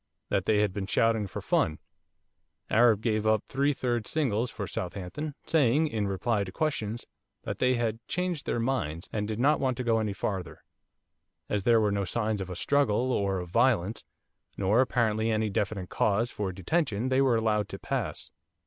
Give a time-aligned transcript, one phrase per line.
[0.29, 1.77] That they had been shouting for fun.
[2.71, 7.05] Arab gave up three third singles for Southampton, saying, in reply to questions,
[7.43, 10.63] that they had changed their minds, and did not want to go any farther.
[11.49, 14.03] As there were no signs of a struggle or of violence,
[14.57, 18.31] nor, apparently, any definite cause for detention, they were allowed to pass.